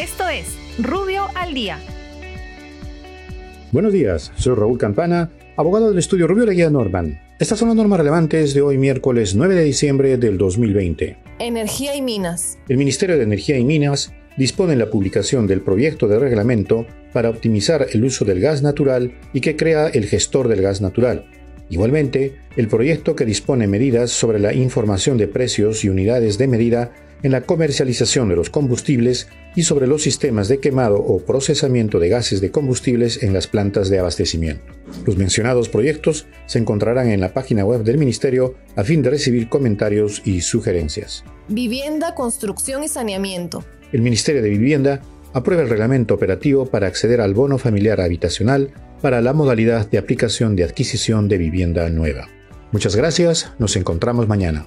[0.00, 1.78] Esto es Rubio al Día.
[3.70, 7.20] Buenos días, soy Raúl Campana, abogado del estudio Rubio Leguía Norman.
[7.38, 11.18] Estas son las normas relevantes de hoy miércoles 9 de diciembre del 2020.
[11.38, 12.56] Energía y Minas.
[12.70, 17.86] El Ministerio de Energía y Minas dispone la publicación del proyecto de reglamento para optimizar
[17.92, 21.26] el uso del gas natural y que crea el gestor del gas natural.
[21.68, 26.90] Igualmente, el proyecto que dispone medidas sobre la información de precios y unidades de medida
[27.22, 32.08] en la comercialización de los combustibles y sobre los sistemas de quemado o procesamiento de
[32.08, 34.64] gases de combustibles en las plantas de abastecimiento.
[35.06, 39.48] Los mencionados proyectos se encontrarán en la página web del Ministerio a fin de recibir
[39.48, 41.24] comentarios y sugerencias.
[41.48, 43.64] Vivienda, construcción y saneamiento.
[43.92, 49.20] El Ministerio de Vivienda aprueba el reglamento operativo para acceder al bono familiar habitacional para
[49.20, 52.28] la modalidad de aplicación de adquisición de vivienda nueva.
[52.72, 54.66] Muchas gracias, nos encontramos mañana.